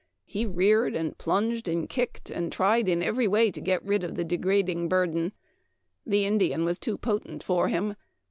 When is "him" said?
7.67-7.95